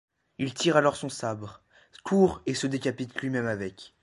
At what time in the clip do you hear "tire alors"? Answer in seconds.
0.55-0.95